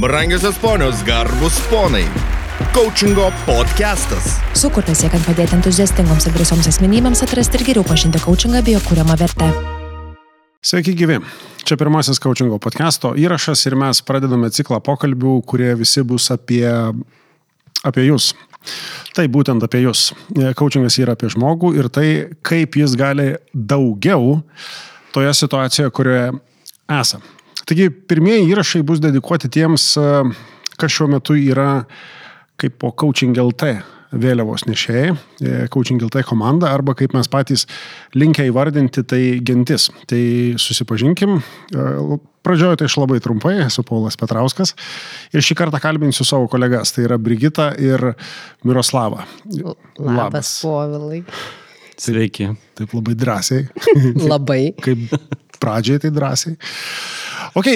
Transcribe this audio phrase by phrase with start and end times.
[0.00, 2.04] Brangiosios ponios, garbus ponai.
[2.72, 4.36] Coachingo podcastas.
[4.54, 9.16] Sukurtas siekiant padėti entuziastingoms ir drąsioms asmenybėms atrasti ir geriau pažinti coachingą bei jo kūriamą
[9.18, 9.48] vertę.
[10.62, 11.16] Sveiki gyvi.
[11.66, 16.62] Čia pirmasis coachingo podcast'o įrašas ir mes pradedame ciklą pokalbių, kurie visi bus apie,
[17.82, 18.36] apie jūs.
[19.18, 20.12] Tai būtent apie jūs.
[20.60, 22.06] Coachingas yra apie žmogų ir tai,
[22.46, 24.44] kaip jis gali daugiau
[25.10, 26.30] toje situacijoje, kurioje
[27.00, 27.37] esame.
[27.68, 29.90] Taigi pirmieji įrašai bus dedikuoti tiems,
[30.80, 31.82] kas šiuo metu yra
[32.58, 33.74] kaip po Coaching LT
[34.16, 35.12] vėliavos nešėjai,
[35.72, 37.66] Coaching LT komanda arba kaip mes patys
[38.16, 39.90] linkę įvardinti tai gentis.
[40.08, 40.20] Tai
[40.60, 41.38] susipažinkim.
[42.46, 44.72] Pradžioju tai aš labai trumpai, esu Paulas Petrauskas
[45.34, 48.14] ir šį kartą kalbinsiu savo kolegas, tai yra Brigita ir
[48.64, 49.26] Miroslava.
[49.52, 50.54] Labas, Labas.
[50.64, 51.20] Povilai.
[51.98, 52.48] Sveiki.
[52.78, 53.68] Taip labai drąsiai.
[54.32, 54.62] labai.
[54.80, 55.10] kaip
[55.62, 56.56] pradžiai tai drąsiai.
[57.58, 57.68] Ok,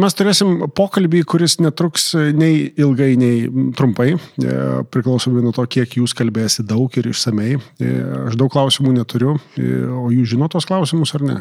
[0.00, 4.54] mes turėsim pokalbį, kuris netruks nei ilgai, nei trumpai, e,
[4.94, 7.58] priklausomai nuo to, kiek jūs kalbėsite daug ir išsamei.
[7.82, 7.90] E,
[8.28, 11.36] aš daug klausimų neturiu, e, o jūs žino tos klausimus ar ne?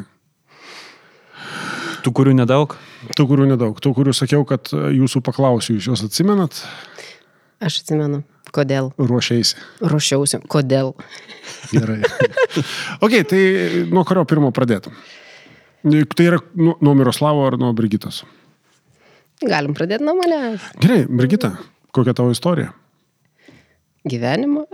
[2.03, 2.75] Tų, kurių nedaug?
[3.15, 3.77] Tų, kurių nedaug.
[3.79, 6.65] Tų, kurių sakiau, kad jūsų paklausiu, jūs juos atsimenat?
[7.63, 8.25] Aš atsimenu.
[8.53, 8.91] Kodėl?
[8.99, 9.55] Ruošiaisi.
[9.81, 10.43] Ruošiausi.
[10.51, 10.91] Kodėl?
[11.71, 12.01] Gerai.
[13.05, 13.43] ok, tai
[13.89, 14.93] nuo kurio pirmo pradėtum?
[15.83, 18.23] Tai yra nuo, nuo Miroslavo ar nuo Brigitos?
[19.43, 20.63] Galim pradėti nuo manęs.
[20.79, 21.57] Gerai, Brigita,
[21.95, 22.71] kokia tavo istorija?
[24.07, 24.63] Gyvenimo.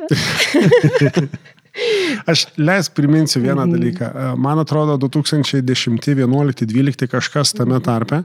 [2.30, 3.74] Aš leisk priminsiu vieną mhm.
[3.74, 4.06] dalyką.
[4.42, 8.22] Man atrodo, 2010, 11, 12 kažkas tame tarpe.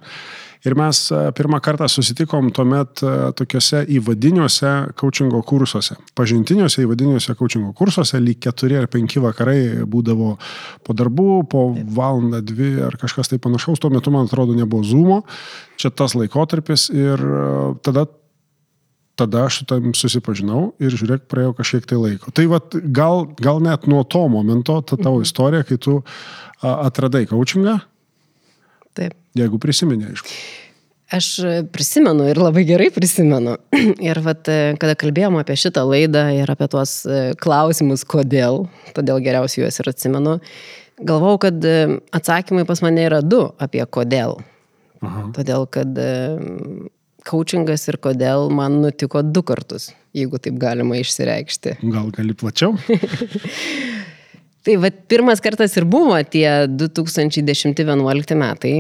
[0.65, 5.99] Ir mes e, pirmą kartą susitikom tuomet e, tokiuose įvadiniuose coachingo kursuose.
[6.17, 10.31] Pažintiniuose įvadiniuose coachingo kursuose, lyg keturi ar penki vakarai būdavo
[10.87, 11.67] po darbų, po
[11.99, 13.83] valandą, dvi ar kažkas tai panašaus.
[13.83, 15.23] Tuo metu, man atrodo, nebuvo zoomo.
[15.77, 17.47] Čia tas laikotarpis ir e,
[17.85, 18.09] tada
[19.15, 22.33] tada aš su tam susipažinau ir žiūrėk, praėjo kažkiek tai laiko.
[22.35, 25.29] Tai vat, gal, gal net nuo to momento, ta tavo mhm.
[25.29, 26.01] istorija, kai tu
[26.65, 27.77] atradai coachingą,
[28.95, 29.17] Taip.
[29.39, 30.31] Jeigu prisimeni, aišku.
[31.15, 31.27] Aš
[31.75, 33.59] prisimenu ir labai gerai prisimenu.
[34.09, 34.49] Ir vat,
[34.81, 38.65] kada kalbėjom apie šitą laidą ir apie tuos e, klausimus, kodėl,
[38.97, 40.39] todėl geriausiai juos ir atsimenu,
[41.05, 44.39] galvau, kad e, atsakymai pas mane yra du apie kodėl.
[45.05, 45.27] Aha.
[45.37, 46.09] Todėl, kad e,
[47.29, 51.79] coachingas ir kodėl man nutiko du kartus, jeigu taip galima išsireikšti.
[51.85, 52.75] Gal gali plačiau?
[54.65, 58.75] Tai va, pirmas kartas ir buvo tie 2010-2011 metai.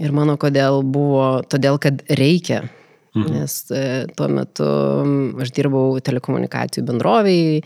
[0.00, 2.62] Ir mano kodėl buvo, todėl kad reikia.
[3.12, 3.32] Mhm.
[3.36, 3.82] Nes e,
[4.16, 4.66] tuo metu
[5.44, 7.58] aš dirbau telekomunikacijų bendroviai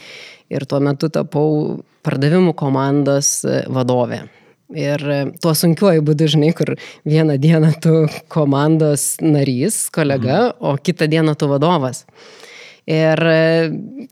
[0.50, 4.24] ir tuo metu tapau pardavimų komandos e, vadovė.
[4.74, 6.74] Ir e, tuo sunkiuoju būdu, žinai, kur
[7.06, 7.94] vieną dieną tu
[8.32, 10.58] komandos narys, kolega, mhm.
[10.66, 12.04] o kitą dieną tu vadovas.
[12.86, 13.18] Ir,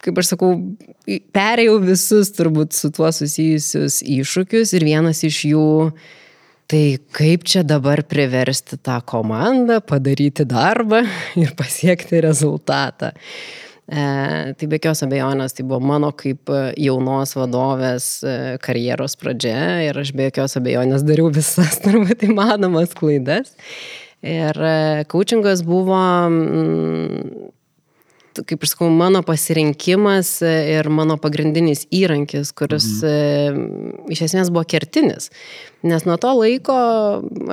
[0.02, 0.50] kaip aš sakau,
[1.06, 5.68] perėjau visus turbūt su tuo susijusius iššūkius ir vienas iš jų,
[6.66, 11.04] tai kaip čia dabar priversti tą komandą padaryti darbą
[11.42, 13.14] ir pasiekti rezultatą.
[13.84, 14.02] E,
[14.58, 20.16] tai be jokios abejonės, tai buvo mano kaip jaunos vadovės e, karjeros pradžia ir aš
[20.18, 23.54] be jokios abejonės dariau visas turbūt įmanomas klaidas.
[24.24, 24.56] Ir
[25.12, 27.52] coachingas buvo mm,
[28.42, 34.08] kaip aš sakau, mano pasirinkimas ir mano pagrindinis įrankis, kuris mhm.
[34.14, 35.30] iš esmės buvo kertinis.
[35.86, 36.78] Nes nuo to laiko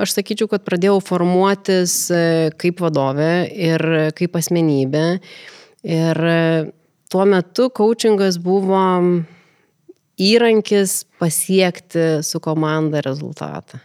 [0.02, 2.24] aš sakyčiau, kad pradėjau formuotis e,
[2.58, 3.86] kaip vadovė ir
[4.18, 5.06] kaip asmenybė.
[5.82, 6.24] Ir
[7.12, 8.82] tuo metu coachingas buvo
[10.22, 13.82] įrankis pasiekti su komanda rezultatą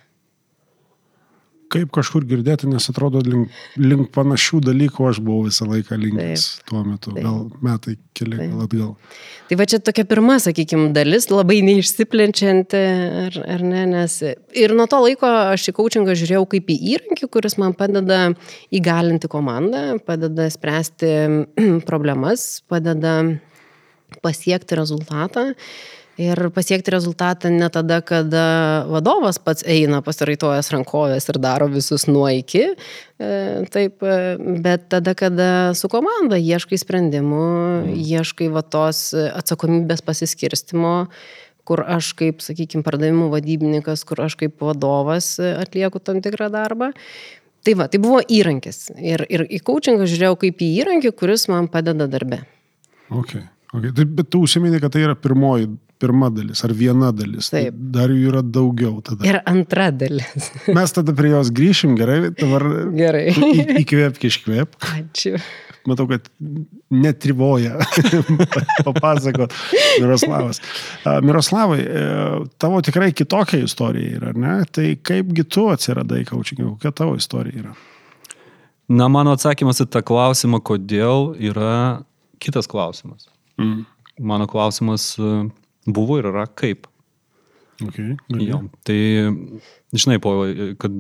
[1.72, 6.68] kaip kažkur girdėti, nes atrodo link, link panašių dalykų aš buvau visą laiką linkęs taip,
[6.70, 7.26] tuo metu, taip.
[7.26, 8.94] gal metai keli gal atgal.
[9.50, 12.84] Tai va čia tokia pirma, sakykime, dalis, labai neišsiplenčianti,
[13.26, 17.30] ar, ar ne, nes ir nuo to laiko aš į coachingą žiūrėjau kaip į įrankį,
[17.36, 18.22] kuris man padeda
[18.76, 21.14] įgalinti komandą, padeda spręsti
[21.90, 23.20] problemas, padeda
[24.24, 25.52] pasiekti rezultatą.
[26.18, 28.46] Ir pasiekti rezultatą ne tada, kada
[28.90, 32.64] vadovas pats eina pasiraitojęs rankovės ir daro visus nuo iki,
[33.22, 33.30] e,
[33.70, 34.34] taip, e,
[34.64, 37.44] bet tada, kada su komanda ieškai sprendimų,
[37.94, 40.96] ieškai va tos atsakomybės pasiskirstimo,
[41.70, 46.94] kur aš kaip, sakykime, pardavimų vadybininkas, kur aš kaip vadovas atlieku tam tikrą darbą.
[47.68, 48.88] Tai va, tai buvo įrankis.
[48.96, 52.42] Ir, ir į coachingą žiūrėjau kaip į įrankį, kuris man padeda darbe.
[53.12, 53.44] Okay.
[53.76, 53.92] Okay.
[53.92, 55.68] Tai, bet tu užsiminė, kad tai yra pirmoji
[56.02, 57.50] pirma dalis ar viena dalis.
[57.54, 57.78] Tai Taip.
[57.96, 59.26] dar jų yra daugiau tada.
[59.28, 60.52] Ir antra dalis.
[60.78, 62.66] Mes tada prie jos grįšim, gerai, dabar
[62.98, 63.26] Gerai.
[63.34, 64.92] į- įkvėpk, iškvėpk.
[65.00, 65.38] Ačiū.
[65.88, 66.26] Matau, kad
[66.92, 67.78] netrivoja
[68.88, 69.54] papasakot
[70.02, 70.60] Miroslavas.
[71.24, 72.02] Miroslavai, e,
[72.60, 74.58] tavo tikrai kitokia istorija yra, ne?
[74.76, 77.76] Tai kaipgi tu atsiradai kaučingė, kokia tavo istorija yra?
[78.88, 82.04] Na, mano atsakymas į tą klausimą, kodėl, yra
[82.44, 83.28] kitas klausimas.
[83.60, 83.86] Mm.
[84.28, 85.32] Mano klausimas e,
[85.88, 86.88] buvo ir yra kaip.
[87.78, 88.48] Okay, gali.
[88.50, 88.64] Jo.
[88.88, 89.02] Tai,
[89.94, 90.32] žinai, po,
[90.82, 90.94] kad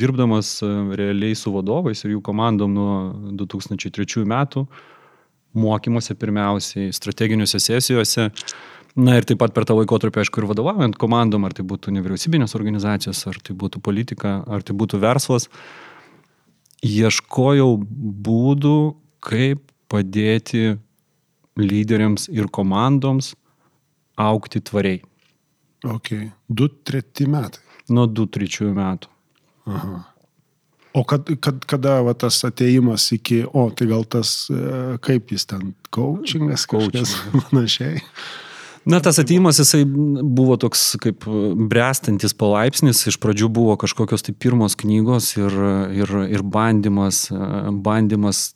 [0.00, 2.94] dirbdamas e, realiai su vadovais ir jų komandom nuo
[3.36, 4.64] 2003 metų,
[5.56, 8.30] mokymuose pirmiausiai, strateginiuose sesijose,
[8.96, 12.56] na ir taip pat per tą laikotarpį, aišku, ir vadovaujant komandom, ar tai būtų nevyriausybinės
[12.56, 15.50] organizacijos, ar tai būtų politika, ar tai būtų verslas,
[16.84, 17.74] ieškojau
[18.24, 18.78] būdų,
[19.26, 20.78] kaip padėti
[21.60, 23.34] lyderiams ir komandoms
[24.16, 25.02] aukti tvariai.
[25.86, 26.12] Ok,
[26.48, 27.62] du, treti metai.
[27.92, 29.10] Nuo 2-3 metų.
[29.70, 30.00] Aha.
[30.96, 35.44] O kad, kad, kada va, tas ateimas iki, o tai gal tas, e, kaip jis
[35.50, 37.12] ten, coachingas, kažkas
[37.44, 38.00] panašiai.
[38.86, 41.26] Na, tas ateimas jisai buvo toks kaip
[41.68, 43.02] brestantis palaipsnis.
[43.10, 45.56] Iš pradžių buvo kažkokios tai pirmos knygos ir,
[46.00, 47.26] ir, ir bandymas,
[47.82, 48.52] bandymas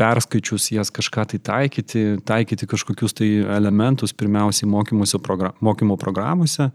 [0.00, 4.68] perskaičius jas kažką tai taikyti, taikyti kažkokius tai elementus, pirmiausiai
[5.22, 6.70] program, mokymo programuose.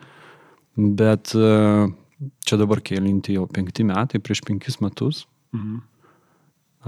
[0.79, 1.51] Bet e,
[2.47, 5.25] čia dabar kėlinti jau penkti metai, prieš penkis metus.
[5.55, 5.79] Mhm.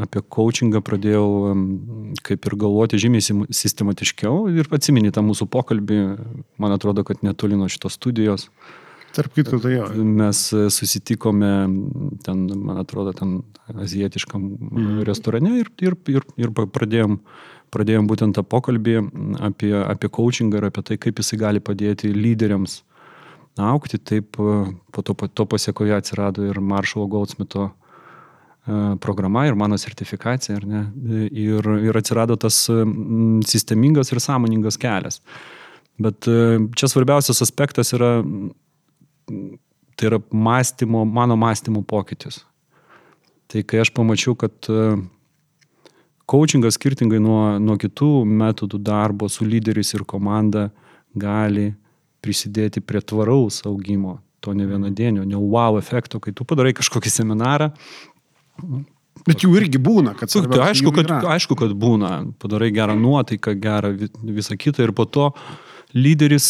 [0.02, 1.26] Apie coachingą pradėjau
[2.24, 5.98] kaip ir galvoti žymiai sistematiškiau ir atsimeni tą mūsų pokalbį,
[6.64, 8.48] man atrodo, kad netoli nuo šitos studijos.
[9.16, 9.88] Tarp kitko, tai jo.
[10.08, 10.42] Mes
[10.72, 11.52] susitikome
[12.24, 13.42] ten, man atrodo, ten
[13.72, 15.02] azijietiškam mm.
[15.08, 17.18] restorane ir, ir, ir, ir pradėjom,
[17.74, 18.96] pradėjom būtent tą pokalbį
[19.50, 22.82] apie, apie coachingą ir apie tai, kaip jisai gali padėti lyderiams
[23.60, 24.00] aukti.
[24.00, 27.72] Taip, po to, po to pasiekoje atsirado ir Maršalo Goldsmito
[29.02, 30.84] programa ir mano sertifikacija, ne,
[31.34, 32.68] ir, ir atsirado tas
[33.50, 35.18] sistemingas ir sąmoningas kelias.
[36.02, 36.28] Bet
[36.78, 38.20] čia svarbiausias aspektas yra
[39.28, 42.42] tai yra mąstymo, mano mąstymo pokytis.
[43.52, 44.70] Tai kai aš pamačiau, kad
[46.32, 50.70] coachingas skirtingai nuo, nuo kitų metodų darbo su lyderiais ir komanda
[51.20, 51.72] gali
[52.24, 57.72] prisidėti prie tvaraus augimo, to ne vienadienio, ne wow efekto, kai tu padarai kažkokį seminarą.
[59.28, 63.58] Bet jų irgi būna, kad tu, tai aišku, kad, aišku, kad būna, padarai gerą nuotaiką,
[63.62, 63.92] gerą
[64.24, 65.30] visą kitą ir po to
[65.94, 66.48] lyderis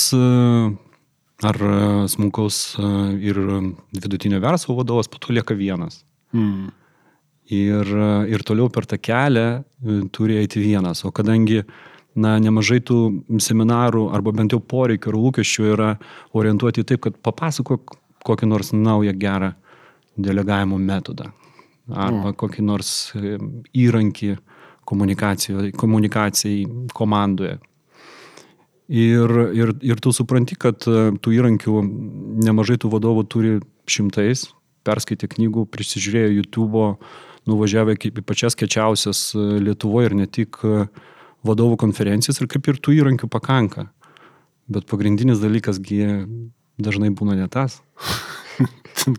[1.48, 1.58] ar
[2.12, 2.76] smulkaus
[3.22, 3.40] ir
[3.98, 6.04] vidutinio verslo vadovas po to lieka vienas.
[6.38, 6.70] Mm.
[7.52, 7.90] Ir,
[8.32, 9.48] ir toliau per tą kelią
[10.16, 11.02] turi eiti vienas.
[11.04, 11.64] O kadangi
[12.16, 13.00] na, nemažai tų
[13.42, 15.90] seminarų arba bent jau poreikių ir lūkesčių yra
[16.38, 19.54] orientuoti taip, kad papasakok kokį nors naują gerą
[20.18, 21.32] delegavimo metodą
[21.92, 22.38] arba mm.
[22.40, 22.92] kokį nors
[23.76, 24.36] įrankį
[24.88, 27.58] komunikacijai, komunikacijai komandoje.
[28.92, 31.84] Ir, ir, ir tu supranti, kad tų įrankių
[32.44, 33.54] nemažai tų vadovų turi
[33.88, 34.50] šimtais,
[34.84, 36.90] perskaitė knygų, prisižiūrėjo YouTube,
[37.48, 40.60] nuvažiavę į pačias kečiausias Lietuvoje ir ne tik
[41.48, 43.88] vadovų konferencijas ir kaip ir tų įrankių pakanka.
[44.72, 45.80] Bet pagrindinis dalykas
[46.82, 47.80] dažnai būna ne tas.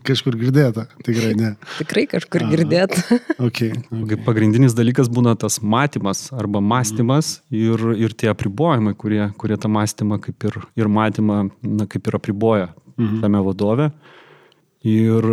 [0.07, 1.51] Kažkur girdėta, tikrai ne.
[1.81, 2.99] Tikrai kažkur girdėta.
[3.47, 4.19] okay, okay.
[4.25, 7.59] Pagrindinis dalykas būna tas matymas arba mąstymas mm.
[7.59, 12.19] ir, ir tie apribojimai, kurie, kurie tą mąstymą kaip ir, ir matymą, na, kaip ir
[12.19, 13.21] apriboja mm -hmm.
[13.21, 13.91] tame vadove.
[14.83, 15.23] Ir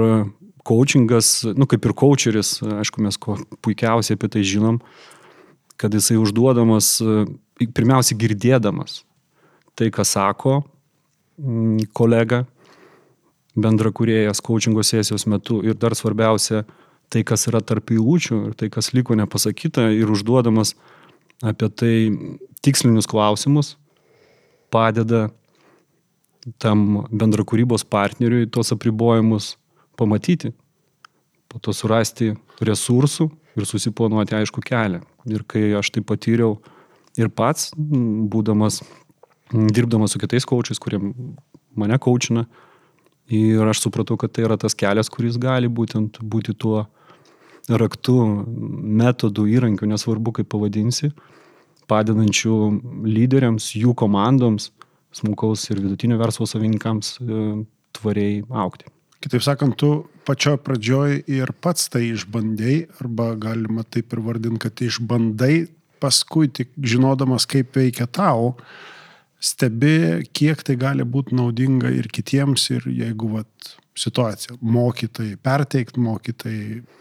[0.65, 4.81] coachingas, nu kaip ir coacheris, aišku, mes ko puikiausiai apie tai žinom,
[5.77, 7.01] kad jisai užduodamas,
[7.75, 9.03] pirmiausia girdėdamas
[9.75, 10.63] tai, ką sako
[11.97, 12.45] kolega,
[13.65, 16.65] bendrakūrėjas coachingo sesijos metu ir dar svarbiausia
[17.11, 20.75] tai, kas yra tarp eilučių ir tai, kas liko nepasakyta ir užduodamas
[21.43, 21.95] apie tai
[22.65, 23.75] tikslinius klausimus,
[24.71, 25.29] padeda
[26.61, 29.55] tam bendrakūrybos partneriui tuos apribojimus
[30.01, 30.53] pamatyti,
[31.51, 32.33] po to surasti
[32.65, 35.03] resursų ir susiplanuoti aišku kelią.
[35.29, 36.59] Ir kai aš tai patyriau
[37.21, 38.81] ir pats, būdamas,
[39.51, 41.01] dirbdamas su kitais kočiais, kurie
[41.77, 42.47] mane kočina,
[43.31, 46.89] Ir aš supratau, kad tai yra tas kelias, kuris gali būtent būti tuo
[47.71, 48.17] raktu,
[49.01, 51.13] metodu, įrankiu, nesvarbu kaip pavadinsi,
[51.91, 52.57] padedančių
[53.07, 54.71] lyderiams, jų komandoms,
[55.15, 57.19] smulkaus ir vidutinio verslo savininkams
[57.99, 58.91] tvariai aukti.
[59.21, 64.81] Kitaip sakant, tu pačio pradžioj ir pats tai išbandėjai, arba galima taip ir vardinti, kad
[64.87, 65.67] išbandai,
[66.01, 68.55] paskui tik žinodamas, kaip veikia tau,
[69.41, 76.57] stebi, kiek tai gali būti naudinga ir kitiems, ir jeigu vat, situacija, mokytai perteikti, mokytai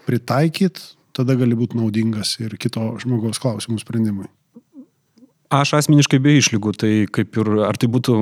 [0.08, 4.28] pritaikyti, tada gali būti naudingas ir kito žmogaus klausimų sprendimui.
[5.50, 8.14] Aš asmeniškai be išlygų, tai kaip ir ar tai būtų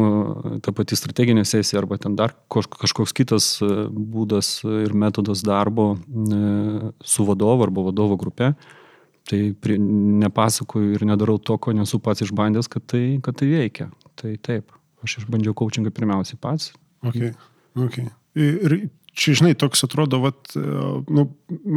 [0.64, 6.38] ta pati strateginė sesija, arba ten dar kažkoks kitas e, būdas ir metodas darbo e,
[7.04, 8.54] su vadovu arba vadovo grupe,
[9.28, 13.90] tai nepasakoju ir nedarau to, ko nesu pats išbandęs, kad tai, kad tai veikia.
[14.18, 14.74] Tai taip,
[15.06, 16.72] aš išbandžiau coachingą pirmiausiai pats.
[17.06, 17.32] Okay.
[17.78, 18.08] Okay.
[18.38, 18.74] Ir
[19.18, 20.64] čia, žinai, toks atrodo, vat, e,
[21.14, 21.28] nu,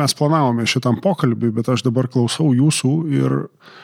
[0.02, 3.80] mes planavome šitam pokalbiui, bet aš dabar klausau jūsų ir uh,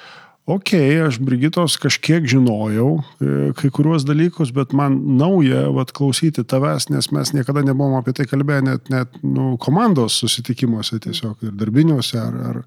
[0.48, 0.72] ok,
[1.08, 7.12] aš Brigitos kažkiek žinojau e, kai kuriuos dalykus, bet man nauja vat, klausyti tavęs, nes
[7.12, 12.40] mes niekada nebuvom apie tai kalbėję net, net nu, komandos susitikimuose tiesiog ir darbiniuose ar,
[12.52, 12.62] ar,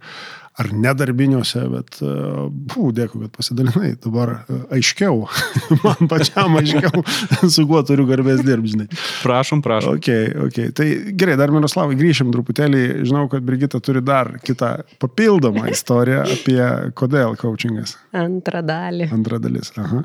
[0.58, 5.22] ar nedarbiniuose, bet, bū, e, dėkui, kad pasidalinai, dabar e, aiškiau,
[5.84, 7.04] man pačiam aiškiau,
[7.54, 8.88] su kuo turiu garbės dirbti, žinai.
[9.22, 10.00] Prašom, prašom.
[10.00, 10.10] Ok,
[10.48, 16.26] ok, tai gerai, dar Miroslavai, grįšim truputėlį, žinau, kad Brigita turi dar kitą papildomą istoriją
[16.36, 16.62] apie
[16.98, 17.96] kodėl coachingas.
[18.16, 19.10] Antrą dalį.
[19.14, 20.04] Antra dalis, aha.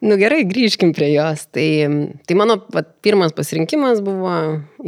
[0.00, 1.42] Nu gerai, grįžkim prie jos.
[1.52, 1.68] Tai,
[2.24, 4.32] tai mano vat, pirmas pasirinkimas buvo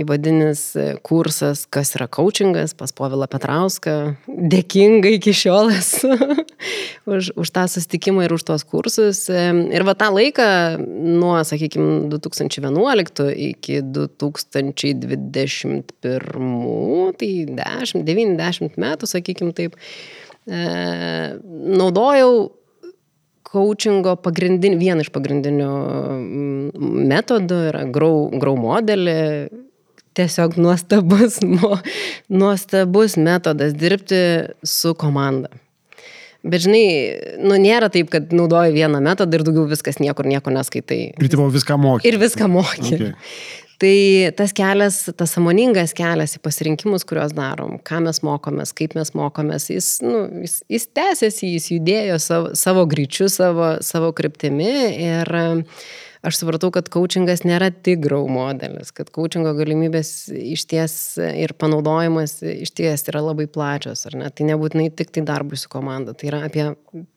[0.00, 0.62] įvadinis
[1.04, 4.16] kursas, kas yra coachingas pas Povilą Petrauską.
[4.24, 6.16] Dėkinga iki šiol esu
[7.12, 9.28] už, už tą susitikimą ir už tos kursus.
[9.28, 15.76] Ir va tą laiką nuo, sakykime, 2011 iki 2021,
[17.20, 19.76] tai 10-90 metų, sakykime taip,
[20.48, 20.56] e,
[21.76, 22.61] naudojau
[23.52, 29.18] coachingo pagrindinį, vieną iš pagrindinių mm, metodų yra grau, grau modelį.
[30.12, 31.38] Tiesiog nuostabus,
[32.42, 34.18] nuostabus metodas dirbti
[34.60, 35.48] su komanda.
[36.42, 36.86] Bet žinai,
[37.46, 41.00] nu nėra taip, kad naudoji vieną metodą ir daugiau viskas niekur nieko neskaitai.
[41.14, 42.08] Ir tipo viską moki.
[42.10, 42.96] Ir viską moki.
[42.98, 43.12] Okay.
[43.82, 49.10] Tai tas kelias, tas samoningas kelias į pasirinkimus, kuriuos darom, ką mes mokomės, kaip mes
[49.18, 54.70] mokomės, jis, nu, jis, jis tęsiasi, jis judėjo savo, savo greičiu, savo, savo kryptimi
[55.02, 55.34] ir
[56.22, 62.36] aš supratau, kad coachingas nėra tik grau modelis, kad coachingo galimybės iš ties ir panaudojimas
[62.52, 64.30] iš ties yra labai plačios, ar ne?
[64.30, 66.68] Tai nebūtinai tik tai darbui su komanda, tai yra apie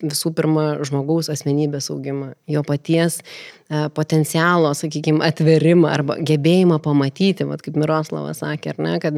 [0.01, 3.21] visų pirma žmogaus asmenybės augimą, jo paties
[3.64, 9.15] E, potencialo, sakykime, atverimą arba gebėjimą pamatyti, vat, kaip Miroslavas sakė, ar ne, kad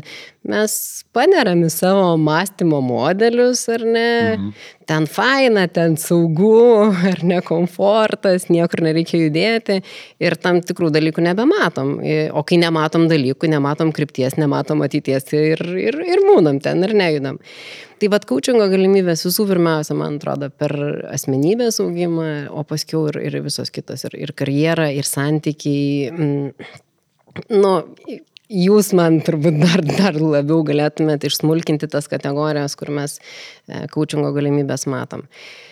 [0.48, 0.76] mes
[1.16, 4.54] paneram į savo mąstymo modelius, ar ne, mhm.
[4.88, 6.62] ten faina, ten saugu,
[7.12, 9.82] ar ne, komfortas, niekur nereikia judėti
[10.24, 11.98] ir tam tikrų dalykų nebematom.
[12.32, 17.42] O kai nematom dalykų, nematom krypties, nematom ateities ir, ir, ir mūnam ten ir nejudam.
[17.98, 20.74] Tai vad coachingo galimybės visų pirmiausia, man atrodo, per
[21.10, 26.12] asmenybės augimą, o paskiau ir, ir visos kitos, ir, ir karjera, ir santykiai.
[26.14, 26.68] Mm,
[27.58, 27.72] nu,
[28.54, 33.18] jūs man turbūt dar, dar labiau galėtumėte išsmulkinti tas kategorijas, kur mes
[33.94, 35.26] coachingo galimybės matom.
[35.26, 35.67] Uh,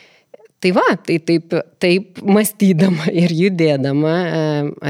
[0.64, 1.52] Tai va, tai taip,
[1.84, 4.14] taip mąstydama ir judėdama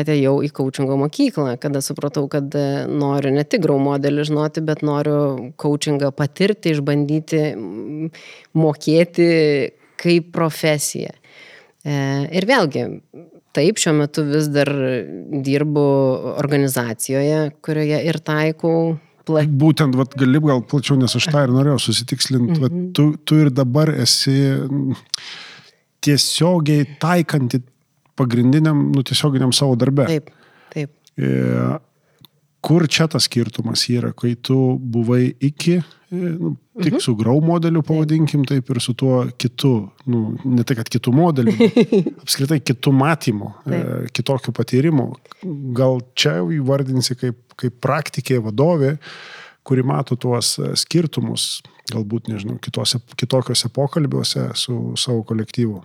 [0.01, 4.85] atėjau į coachingo mokyklą, kada supratau, kad e, noriu ne tik grau modelį žinoti, bet
[4.85, 7.41] noriu coachingą patirti, išbandyti,
[8.55, 9.29] mokėti
[9.99, 11.15] kaip profesiją.
[11.85, 11.95] E,
[12.37, 12.85] ir vėlgi,
[13.55, 14.69] taip, šiuo metu vis dar
[15.49, 15.87] dirbu
[16.35, 18.77] organizacijoje, kurioje ir taikau
[19.25, 19.41] Pla...
[19.49, 22.89] Būtent, vat, gali gal plačiau, nes aš tą ir norėjau susitikslinti, mm -hmm.
[22.93, 24.35] tu, tu ir dabar esi
[26.05, 27.61] tiesiogiai taikanti
[28.15, 30.07] pagrindiniam, nu, tiesioginiam savo darbę.
[30.09, 30.31] Taip,
[30.73, 30.93] taip.
[31.15, 31.31] E,
[32.65, 37.03] kur čia tas skirtumas yra, kai tu buvai iki, e, nu, tik mhm.
[37.03, 39.73] su grau modeliu, pavadinkim taip, ir su tuo kitu,
[40.11, 41.55] nu, ne tai kad kitų modelių,
[42.23, 43.85] apskritai kitų matymų, e,
[44.15, 45.09] kitokių patyrimų.
[45.77, 48.95] Gal čia įvardinsi kaip, kaip praktikė, vadovė,
[49.65, 51.59] kuri mato tuos skirtumus,
[51.89, 55.83] galbūt, nežinau, kitose, kitokiuose pokalbiuose su savo kolektyvu.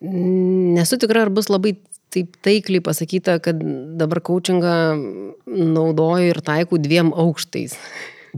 [0.00, 1.74] Nesu tikra, ar bus labai
[2.10, 3.60] taip taikliai pasakyta, kad
[4.00, 4.74] dabar coachingą
[5.46, 7.76] naudoju ir taikau dviem aukštais.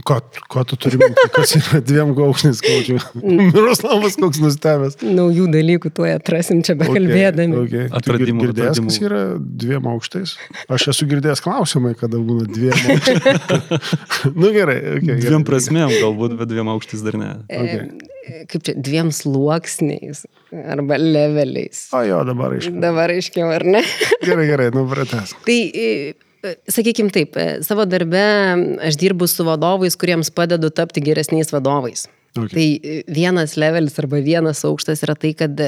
[0.01, 0.15] Ko,
[0.49, 2.95] ko tu turi minti, kas yra dviem aukštais kočių?
[3.21, 4.97] Miroslavas koks nustebęs.
[5.05, 7.59] Naujų dalykų tuo atrasim čia bekalbėdami.
[7.61, 7.91] Okay, okay.
[7.99, 8.47] Atradimų.
[8.47, 8.89] Girdėjęs, atradimų.
[8.89, 9.21] kas yra
[9.63, 10.33] dviem aukštais?
[10.73, 14.33] Aš esu girdėjęs klausimai, kada būna dviem aukštais.
[14.33, 14.79] nu gerai.
[14.95, 15.19] Okay, gerai.
[15.27, 17.31] Dviem prasmėm galbūt, bet dviem aukštais dar ne.
[17.53, 17.85] Okay.
[18.49, 20.25] Kaip čia, dviem sluoksniais
[20.73, 21.85] arba leveliais.
[21.93, 22.81] O jo, dabar aiškiau.
[22.81, 23.85] Dabar aiškiau, ar ne?
[24.25, 25.37] gerai, gerai, nu pratęs.
[25.45, 25.59] Tai
[26.43, 28.23] Sakykime taip, savo darbe
[28.83, 32.07] aš dirbu su vadovais, kuriems padedu tapti geresniais vadovais.
[32.33, 32.49] Okay.
[32.49, 35.67] Tai e, vienas levelis arba vienas aukštas yra tai, kad e,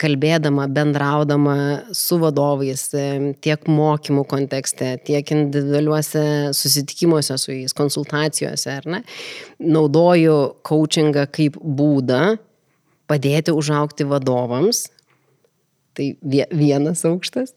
[0.00, 1.56] kalbėdama, bendraudama
[1.92, 6.24] su vadovais e, tiek mokymų kontekste, tiek individualiuose
[6.56, 9.02] susitikimuose su jais, konsultacijose, ar ne,
[9.60, 12.38] naudoju coachingą kaip būdą
[13.12, 14.86] padėti užaukti vadovams.
[15.96, 17.52] Tai vienas aukštas.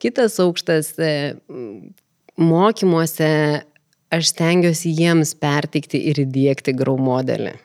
[0.00, 0.94] Kitas aukštas
[2.40, 3.28] mokymuose
[4.12, 7.56] aš stengiuosi jiems perteikti ir įdėkti grau modelį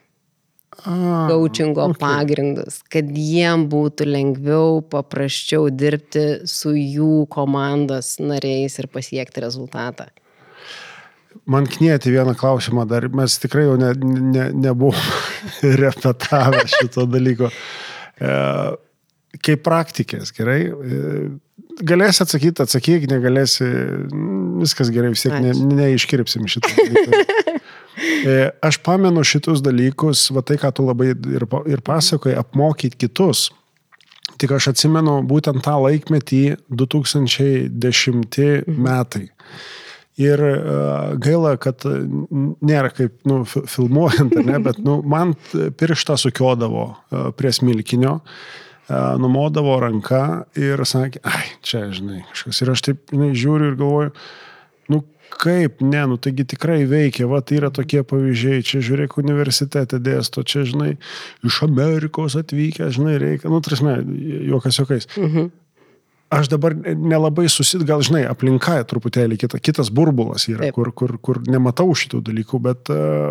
[0.84, 1.98] coachingo okay.
[1.98, 10.08] pagrindus, kad jiem būtų lengviau, paprasčiau dirbti su jų komandos nariais ir pasiekti rezultatą.
[11.48, 14.98] Man knieti vieną klausimą dar, mes tikrai jau ne, ne, nebuvom
[15.82, 17.50] repetavę šito dalyko.
[18.20, 18.32] E,
[19.44, 21.12] kaip praktikės, gerai, e,
[21.86, 23.66] galėsi atsakyti, atsakyk, negalėsi,
[24.62, 26.70] viskas gerai, vis tiek ne, neiškirpsim šitą.
[27.98, 33.50] E, aš pamenu šitus dalykus, va tai, ką tu labai ir, ir pasakoji, apmokyti kitus.
[34.38, 39.24] Tik aš atsimenu būtent tą laikmetį 2010 metai.
[40.18, 46.94] Ir uh, gaila, kad nėra kaip nu, filmuojant, ne, bet nu, man pirštą sukiodavo uh,
[47.34, 48.24] prie smilkinio, uh,
[48.88, 50.24] numodavo ranką
[50.58, 52.62] ir sakė, ai, čia, žinai, kažkas.
[52.64, 54.12] Ir aš taip, žinai, žiūriu ir galvoju,
[54.94, 55.04] nu
[55.38, 60.42] Kaip, ne, nu taigi tikrai veikia, va tai yra tokie pavyzdžiai, čia žiūrėk universitete dėsto,
[60.42, 60.94] čia, žinai,
[61.46, 63.98] iš Amerikos atvykę, žinai, reikia, nu, trasme,
[64.48, 65.06] juokas juokais.
[65.20, 65.50] Mhm.
[66.28, 70.76] Aš dabar nelabai susit, gal žinai, aplinka truputėlį kita, kitas burbulas yra, Taip.
[70.76, 72.90] kur, kur, kur nematau šitų dalykų, bet,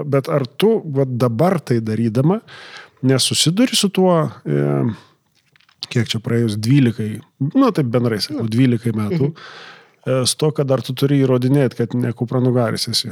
[0.09, 2.39] bet ar tu va, dabar tai darydama
[3.05, 4.63] nesusiduri su tuo, e,
[5.93, 7.17] kiek čia praėjus 12,
[7.55, 9.31] nu taip bendrai sakau, 12 metų.
[9.31, 9.75] Mhm
[10.07, 13.11] E, su to, kad dar tu turi įrodinėti, kad ne kupranugaris esi.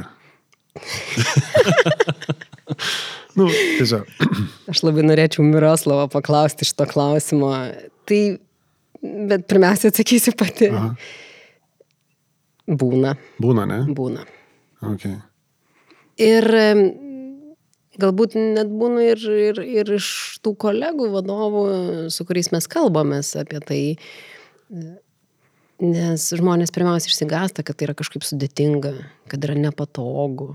[3.36, 4.08] nu, tiesiog.
[4.72, 7.52] Aš labai norėčiau Miroslavą paklausti šito klausimo.
[8.08, 8.20] Tai,
[9.02, 10.70] bet pirmiausia atsakysiu pati.
[10.72, 10.94] Aha.
[12.66, 13.12] Būna.
[13.44, 13.82] Būna, ne?
[13.98, 14.24] Būna.
[14.94, 15.18] Okay.
[16.22, 16.48] Ir
[18.02, 20.08] galbūt net būna ir, ir, ir iš
[20.44, 21.66] tų kolegų vadovų,
[22.12, 23.80] su kuriais mes kalbamės apie tai
[25.76, 28.94] Nes žmonės pirmiausia išsigąsta, kad tai yra kažkaip sudėtinga,
[29.28, 30.54] kad yra nepatogu.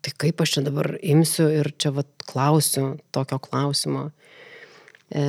[0.00, 4.06] Tai kaip aš čia dabar imsiu ir čia vat klausiu tokio klausimo.
[5.12, 5.24] E,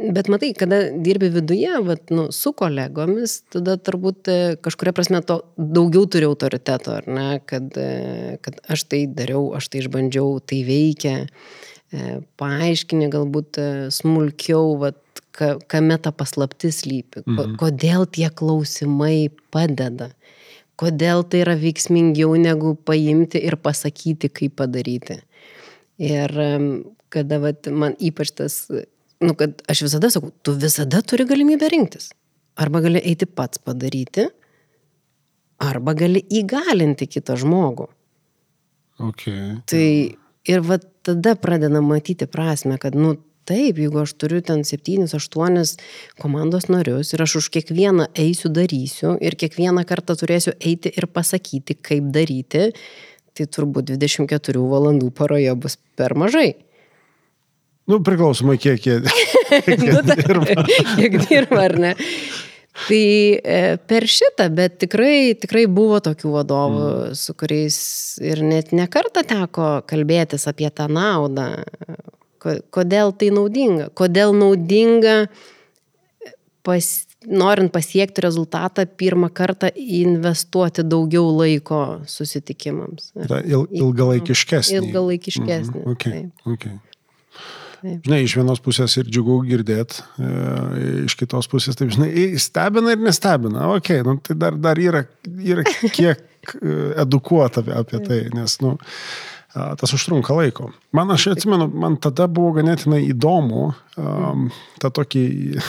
[0.00, 5.40] bet matai, kada dirbi viduje, vat, nu, su kolegomis, tada turbūt e, kažkuria prasme to
[5.56, 10.62] daugiau turi autoriteto, ar ne, kad, e, kad aš tai dariau, aš tai išbandžiau, tai
[10.68, 11.16] veikia.
[11.90, 13.58] E, paaiškini galbūt
[13.94, 15.00] smulkiau, vat,
[15.36, 17.58] ka, kame ta paslaptis lypi, mhm.
[17.60, 20.12] kodėl tie klausimai padeda,
[20.80, 25.20] kodėl tai yra veiksmingiau negu paimti ir pasakyti, kaip padaryti.
[26.00, 26.32] Ir
[27.12, 28.62] kada vat, man ypač tas,
[29.20, 32.10] nu, kad aš visada sakau, tu visada turi galimybę rinktis.
[32.60, 34.26] Arba gali eiti pats padaryti,
[35.60, 37.88] arba gali įgalinti kitą žmogų.
[39.10, 39.60] Okay.
[39.68, 39.86] Tai
[40.48, 43.14] ir va tada pradeda matyti prasme, kad, nu,
[43.48, 45.76] taip, jeigu aš turiu ten 7-8
[46.20, 51.76] komandos narius ir aš už kiekvieną eisiu, darysiu ir kiekvieną kartą turėsiu eiti ir pasakyti,
[51.80, 52.70] kaip daryti,
[53.36, 56.52] tai turbūt 24 valandų paroje bus per mažai.
[57.90, 59.00] Nu, priklausomai, kiek jie,
[59.66, 60.64] kiek jie nu, ta, dirba.
[60.94, 61.96] kiek dirba, ar ne.
[62.80, 63.58] Tai e,
[63.90, 67.18] per šitą, bet tikrai, tikrai buvo tokių vadovų, mm.
[67.18, 67.80] su kuriais
[68.24, 71.50] ir net nekartą teko kalbėtis apie tą naudą,
[72.40, 73.90] Kodėl tai naudinga?
[73.96, 75.28] Kodėl naudinga,
[76.64, 76.86] pas,
[77.28, 83.12] norint pasiekti rezultatą, pirmą kartą investuoti daugiau laiko susitikimams?
[83.28, 84.80] Ta il, ilgalaikiškesnė.
[84.80, 85.82] Ilgalaikiškesnė.
[85.82, 85.90] Mhm.
[85.92, 86.24] Okay.
[86.48, 86.78] Okay.
[87.80, 88.04] Taip.
[88.04, 90.30] Žinai, iš vienos pusės ir džiugu girdėti, e,
[91.06, 93.70] iš kitos pusės, taip, žinai, stebina ir nestebina.
[93.76, 95.06] Ok, nu, tai dar, dar yra,
[95.40, 95.64] yra
[95.96, 98.74] kiek e, edukuota apie tai, nes, nu,
[99.52, 100.68] tas užtrunka laiko.
[100.94, 103.64] Man, aš atsimenu, man tada buvo ganėtinai įdomu
[103.98, 104.44] um,
[104.82, 105.22] tą tokį,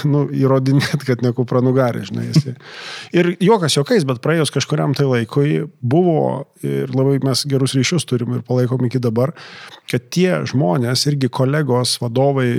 [0.09, 2.27] nu, įrodinėti, kad ne kupranugarė, žinai.
[2.29, 2.53] Esi.
[3.17, 8.37] Ir juokas juokais, bet praėjus kažkuriam tai laikui buvo, ir labai mes gerus ryšius turim
[8.37, 9.33] ir palaikom iki dabar,
[9.89, 12.51] kad tie žmonės, irgi kolegos, vadovai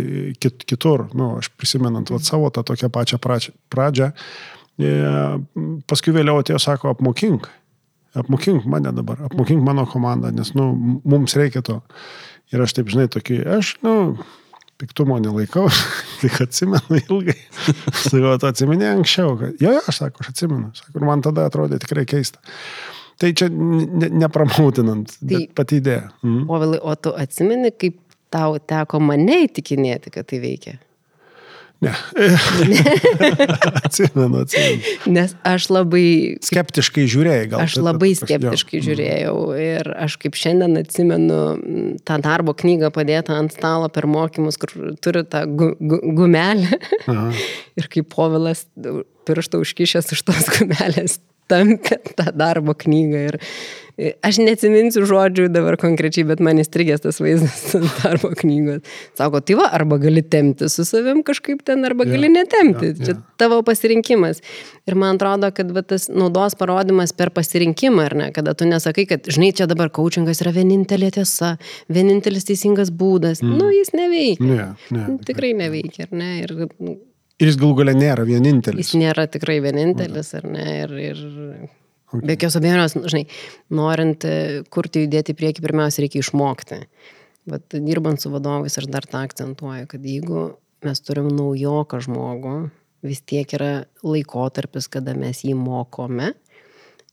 [0.42, 4.10] kit, kitur, nu, aš prisimenant vat, savo tą tokią pačią pradžią, pradžią
[5.86, 7.46] paskui vėliau atėjo, sako, apmokink
[8.18, 10.70] apmokink mane dabar, apmokink mano komandą, nes, nu,
[11.04, 11.80] mums reikia to.
[12.52, 13.94] Ir aš taip, žinai, tokį, aš, nu,
[14.82, 15.68] piktumo nelaikau,
[16.20, 17.38] tik atsimenu ilgai.
[18.04, 20.70] Sakau, tu atsimeni anksčiau, kad, jo, jo, aš sako, aš atsimenu.
[20.76, 22.42] Sakau, ir man tada atrodė tikrai keista.
[23.20, 26.08] Tai čia ne, nepramautinant, Tai- pati idėja.
[26.24, 26.46] Mhm.
[26.50, 28.00] Povilai, o tu atsimeni, kaip
[28.32, 30.78] tau teko mane įtikinėti, kad tai veikia?
[31.82, 31.92] Ne.
[33.86, 34.82] atsimenu, atsimenu.
[35.10, 36.04] Nes aš labai
[36.46, 37.64] Skeptiškai žiūrėjai, gal.
[37.64, 38.84] Aš labai skeptiškai jo.
[38.86, 44.60] žiūrėjau ir aš kaip šiandien atsimenu m, tą darbo knygą padėtą ant stalo per mokymus,
[44.62, 46.78] kur turiu tą gu, gu, gumelę.
[47.80, 48.66] Ir kaip povilas
[49.26, 51.18] pirštą užkišęs iš tos gumelės
[51.52, 53.24] tampė tą darbo knygą.
[53.30, 53.40] Ir
[54.24, 58.80] aš neatsiminsiu žodžių dabar konkrečiai, bet man įstrigęs tas vaizdas darbo knygos.
[59.20, 62.88] Sako, tai va, arba gali temti su savim kažkaip ten, arba gali Jo, netemti.
[62.94, 63.18] jo, Čia jo.
[63.42, 64.40] tavo pasirinkimas.
[64.88, 69.04] Ir man atrodo, kad va, tas naudos parodimas per pasirinkimą, ar ne, kada tu nesakai,
[69.12, 71.52] kad, žinai, čia dabar coachingas yra vienintelė tiesa,
[71.92, 73.44] vienintelis teisingas būdas.
[73.44, 73.54] Mm.
[73.60, 74.48] Nu, jis neveikia.
[74.48, 75.06] Ne, ne.
[75.12, 76.32] Nu, Tikrai neveikia, ar ne?
[76.46, 76.56] Ir
[77.40, 78.92] Ir jis galų galę nėra jis vienintelis.
[78.98, 80.66] nėra tikrai vienintelis, ar ne?
[80.82, 81.22] Ir, ir
[82.12, 83.24] be jokios abejonės, nu, žinai,
[83.72, 84.34] norint e,
[84.72, 86.82] kurti judėti į priekį, pirmiausia, reikia išmokti.
[87.48, 90.52] Bet dirbant su vadovais, aš dar tą akcentuoju, kad jeigu
[90.86, 92.56] mes turim naujoką žmogų,
[93.06, 93.72] vis tiek yra
[94.06, 96.32] laikotarpis, kada mes jį mokome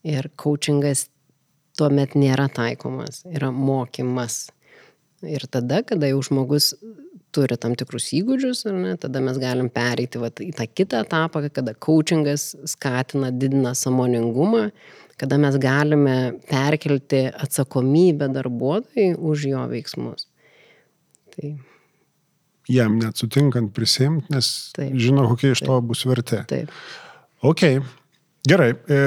[0.06, 1.08] ir coachingas
[1.80, 4.50] tuomet nėra taikomas, yra mokymas.
[5.28, 6.74] Ir tada, kada jau žmogus
[7.36, 11.76] turi tam tikrus įgūdžius, ne, tada mes galim pereiti vat, į tą kitą etapą, kada
[11.78, 14.70] coachingas skatina, didina samoningumą,
[15.20, 16.18] kada mes galime
[16.50, 20.30] perkelti atsakomybę darbuotojai už jo veiksmus.
[21.36, 21.58] Tai
[22.70, 24.94] Jam net sutinkant prisimti, nes Taip.
[25.02, 26.44] žino, kokia iš to bus vertė.
[26.50, 26.70] taip.
[27.42, 27.64] Ok,
[28.46, 28.76] gerai.
[28.86, 29.00] E,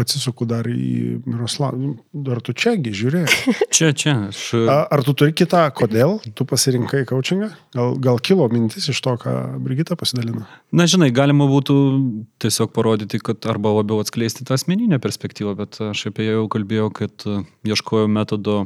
[0.00, 1.92] atsisuku dar į Miroslavą.
[2.26, 3.54] Dar tu čiagi žiūrėjai.
[3.76, 4.14] Čia, čia.
[4.32, 7.50] Aš, A- Ar tu turi kitą, kodėl tu pasirinkai coachingą?
[7.76, 10.46] Gal, gal kilo mintis iš to, ką Brigita pasidalino?
[10.74, 11.76] na, žinai, galima būtų
[12.42, 16.90] tiesiog parodyti, kad arba labiau atskleisti tą asmeninę perspektyvą, bet aš apie ją jau kalbėjau,
[17.02, 18.58] kad e, ieškojau metodo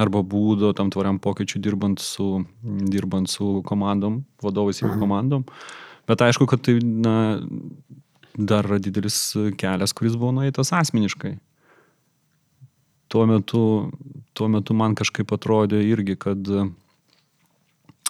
[0.00, 2.40] arba būdo tam tvariam pokyčiui dirbant su,
[2.90, 5.44] dirbant su komandom, vadovais ir komandom.
[6.10, 7.14] Bet aišku, kad tai na,
[8.38, 9.18] dar yra didelis
[9.60, 11.36] kelias, kuris buvo nueitas asmeniškai.
[13.08, 13.60] Tuo metu,
[14.34, 16.64] tuo metu man kažkaip atrodė irgi, kad e,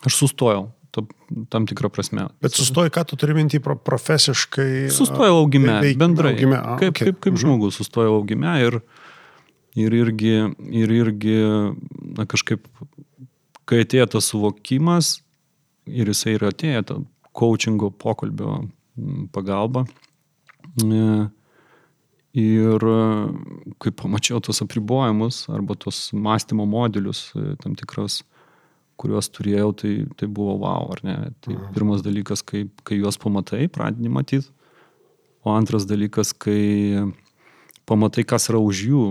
[0.06, 1.04] aš sustojau ta-
[1.52, 2.28] tam tikrą prasme.
[2.44, 4.86] Bet sustoji, ką tu turi minti pro, profesiškai?
[4.94, 6.32] Sustojau augime, veik- bendrai.
[6.32, 7.10] Augime, a, kaip, okay.
[7.10, 8.78] kaip, kaip žmogus sustojau augime ir,
[9.76, 10.36] ir irgi,
[10.84, 11.36] ir irgi
[12.14, 12.64] na, kažkaip,
[13.68, 15.18] kai atėjo tas suvokimas
[15.90, 16.98] ir jisai ir atėjo ta
[17.34, 18.62] coachingo pokalbio
[19.34, 19.84] pagalba.
[20.82, 21.08] E,
[22.34, 23.02] Ir e,
[23.78, 28.24] kai pamačiau tos apribojimus arba tos mąstymo modelius, e, tam tikras,
[28.98, 31.14] kuriuos turėjau, tai, tai buvo wow, ar ne?
[31.46, 34.50] Tai pirmas dalykas, kai, kai juos pamatai, pradedi matyti,
[35.46, 37.06] o antras dalykas, kai
[37.86, 39.04] pamatai, kas yra už jų.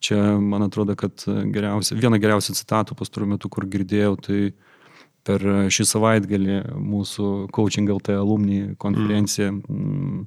[0.00, 1.20] Čia, man atrodo, kad
[1.52, 4.40] geriausia, viena geriausių citatų pastaruoju metu, kur girdėjau, tai
[5.26, 10.26] per šį savaitgalį mūsų Coaching LT alumni konferencija mm.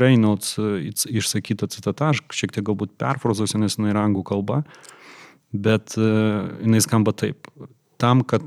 [0.00, 4.62] Reynolds e, it's- išsakyta citata, aš šiek tiek galbūt perfrazuosiu, nes jinai yra anglų kalba,
[5.52, 6.10] bet e,
[6.62, 7.48] jinai skamba taip.
[7.96, 8.44] Tam, kad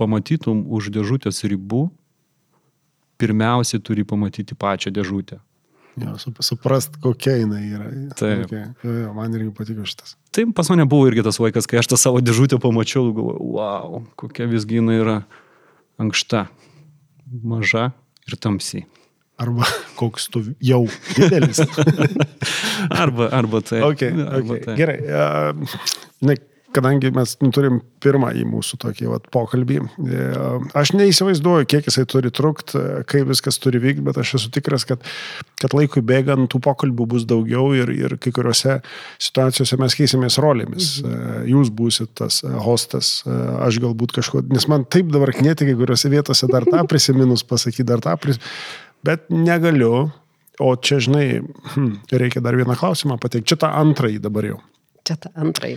[0.00, 1.90] pamatytum už dėžutės ribų,
[3.20, 5.38] pirmiausiai turi pamatyti pačią dėžutę.
[6.00, 7.88] Jo, sup- suprast, kokia jinai yra.
[8.18, 8.46] Taip.
[8.48, 8.64] Okay.
[8.82, 10.16] Jo, jo, man irgi patiko šitas.
[10.34, 14.00] Tai pas mane buvo irgi tas vaikas, kai aš tą savo dėžutę pamačiau, galvoju, wow,
[14.18, 15.16] kokia visgi jinai yra
[16.02, 16.48] ankšta,
[17.46, 17.92] maža
[18.26, 18.88] ir tamsiai.
[19.38, 19.66] Arba
[19.98, 21.62] koks tu jau didelis.
[23.02, 23.80] Arba, arba tai.
[23.90, 24.76] okay, arba okay.
[24.78, 24.98] Gerai.
[25.02, 25.78] Uh,
[26.20, 26.36] žinai,
[26.74, 30.24] kadangi mes nu, turim pirmąjį mūsų tokį vat, pokalbį, e,
[30.76, 35.04] aš neįsivaizduoju, kiek jisai turi trukti, kaip viskas turi vykti, bet aš esu tikras, kad,
[35.62, 38.80] kad laikui bėgant tų pokalbių bus daugiau ir, ir kai kuriuose
[39.22, 40.90] situacijose mes keisimės rolėmis.
[41.04, 41.46] Mhm.
[41.54, 45.78] Jūs būsit tas e, hostas, e, aš galbūt kažko, nes man taip dabar knėti kai
[45.78, 48.52] kuriuose vietose dar tą prisiminus pasakyti, dar tą prisiminus,
[49.06, 50.10] bet negaliu.
[50.62, 51.40] O čia, žinai,
[51.72, 53.48] hm, reikia dar vieną klausimą pateikti.
[53.50, 54.60] Čia tą antrąjį dabar jau.
[55.04, 55.74] Čia ta antrai.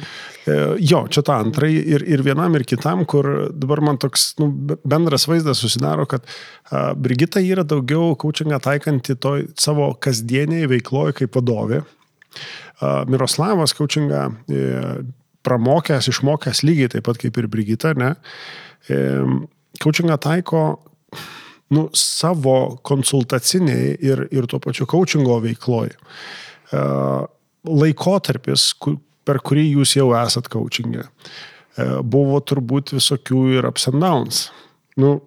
[0.47, 0.53] E,
[0.87, 4.77] Jo, čia tą antrąjį ir, ir vienam ir kitam, kur dabar man toks nu, be-
[4.87, 6.23] bendras vaizdas susidaro, kad
[6.71, 11.81] a, Brigita yra daugiau kaučingą taikanti toj savo kasdieniai veikloje kaip vadovė.
[12.79, 14.63] A, Miroslavas kaučingą e,
[15.43, 18.13] pramokęs, išmokęs lygiai taip pat kaip ir Brigita, ne?
[18.87, 19.01] E,
[19.83, 20.61] Kaučingą taiko
[21.75, 25.93] nu, savo konsultaciniai ir, ir tuo pačiu coachingo veikloje.
[27.67, 28.95] Laikotarpis, ku-
[29.27, 34.45] per kurį jūs jau esat coachingė, e, buvo turbūt visokių ir ups and downs.
[34.97, 35.17] Nu,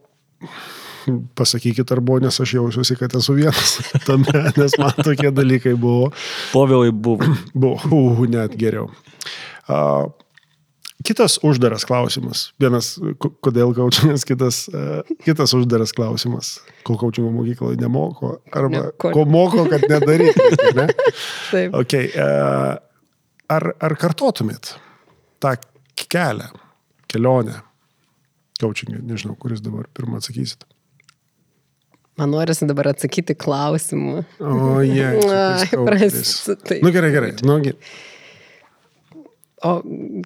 [1.39, 3.77] pasakykit, ar buvo, nes aš jausiuosi, kad esu vienas
[4.09, 6.11] tame, nes man tokie dalykai buvo.
[6.55, 7.29] Povilai buvo.
[7.61, 8.89] Buvo, uh, net geriau.
[9.71, 10.09] Uh,
[11.07, 12.51] kitas uždaras klausimas.
[12.61, 16.59] Vienas, ko- kodėl kaučingas, kitas, uh, kitas uždaras klausimas.
[16.87, 20.51] Ko kaučingo mokykloje nemoko, arba Ne, ko- ko moko, kad nedaryti.
[20.79, 20.87] Ne?
[21.51, 21.75] Taip.
[21.85, 22.77] Okay, uh,
[23.51, 24.75] ar, ar kartotumėt
[25.43, 25.55] tą
[26.11, 26.51] kelią,
[27.11, 27.59] kelionę?
[28.61, 30.67] Kaučingai, nežinau, kuris dabar pirmą atsakysit.
[32.21, 34.25] Man norisi dabar atsakyti klausimų.
[34.45, 35.07] O, jie.
[35.33, 36.83] Ai, prasisu, taip.
[36.85, 37.31] Nu gerai, gerai.
[37.49, 37.77] Nu, ge-
[39.65, 39.75] O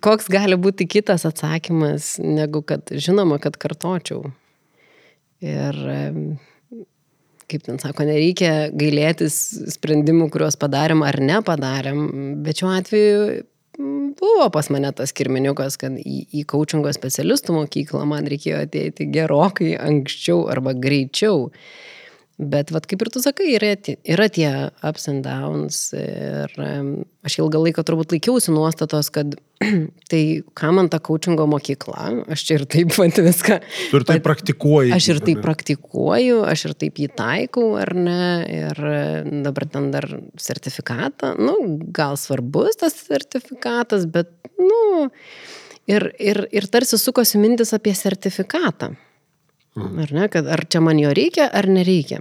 [0.02, 4.28] koks gali būti kitas atsakymas, negu kad žinoma, kad kartočiau.
[5.42, 5.78] Ir
[7.50, 9.36] kaip ten sako, nereikia gailėtis
[9.76, 12.04] sprendimų, kuriuos padarėm ar nepadarėm,
[12.44, 13.24] bet šiuo atveju
[13.80, 19.08] m, buvo pas mane tas kirminiukas, kad į, į coachingo specialistų mokyklą man reikėjo ateiti
[19.14, 21.50] gerokai anksčiau arba greičiau.
[22.34, 23.76] Bet, vat, kaip ir tu sakai, yra,
[24.10, 24.48] yra tie
[24.82, 26.50] ups and downs ir
[27.22, 29.36] aš ilgą laiką turbūt laikiausi nuostatos, kad
[30.10, 30.22] tai
[30.58, 33.60] ką man ta coachingo mokykla, aš čia ir taip pat viską.
[33.92, 34.90] Tu ir tai praktikuoji.
[34.98, 38.82] Aš ir tai praktikuoju, aš ir taip jį taikau, ar ne, ir
[39.46, 41.54] dabar ten dar sertifikatą, nu,
[41.94, 45.06] gal svarbus tas sertifikatas, bet, nu,
[45.86, 48.96] ir, ir, ir tarsi sukosi mintis apie sertifikatą.
[49.74, 52.20] Ar ne, kad ar čia man jo reikia, ar nereikia.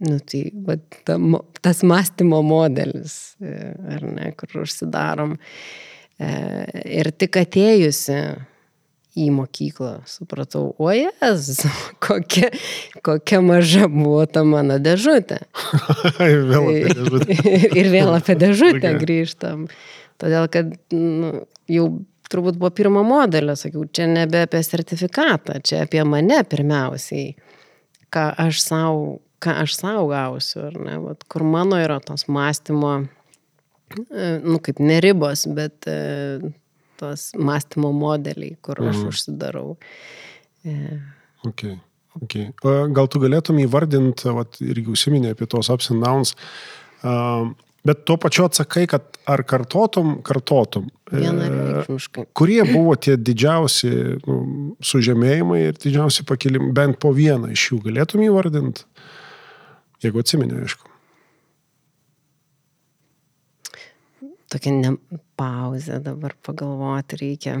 [0.00, 1.18] Nu, tai va, ta,
[1.60, 5.36] tas mąstymo modelis, e, ar ne, kur užsidarom.
[6.20, 6.30] E,
[7.00, 8.16] Ir tik atėjusi
[9.18, 11.62] į mokyklą supratau, o jas,
[12.04, 12.50] kokia,
[13.06, 15.40] kokia maža buvo ta mano dėžutė.
[16.20, 17.38] Vėl apie dėžutę.
[17.40, 19.66] ir, ir vėl apie dėžutę grįžtam.
[20.20, 21.86] Todėl, kad nu, jau
[22.30, 27.34] turbūt buvo pirmo modelio, sakiau, čia nebe apie sertifikatą, čia apie mane pirmiausiai,
[28.14, 32.94] ką aš savo, ką aš savo gausiu, ar ne, Vat, kur mano yra tos mąstymo,
[33.96, 36.40] e, nu kaip ne ribos, bet e,
[37.00, 39.08] tos mąstymo modeliai, kur aš Mhm.
[39.08, 39.76] užsidarau.
[40.64, 41.00] E,
[41.46, 41.78] Okay.
[42.22, 42.50] Okay.
[42.92, 44.28] Gal tu galėtum įvardinti,
[44.66, 46.34] irgi užsiminė apie tos ups and downs,
[47.86, 50.90] bet tuo pačiu atsakai, kad ar kartotum, kartotum.
[51.10, 52.26] E, Vienareikšmiškai.
[52.36, 53.90] Kurie buvo tie didžiausi
[54.26, 54.36] nu,
[54.84, 58.86] sužemėjimai ir didžiausi pakilimai, bent po vieną iš jų galėtum įvardinti,
[60.04, 60.86] jeigu atsiminė, aišku.
[64.50, 64.96] Tokia ne,
[65.38, 67.60] pauzė dabar pagalvoti reikia.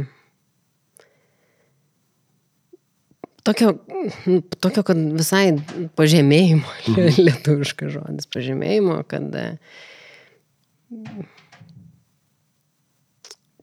[3.46, 3.70] Tokio,
[4.60, 5.44] tokio, kad visai
[5.96, 6.66] pažemėjimo,
[7.26, 9.44] lietuviškas žodis, pažemėjimo, kad e,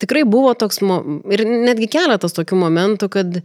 [0.02, 0.82] tikrai buvo toks,
[1.34, 3.40] ir netgi keletas tokių momentų, kad,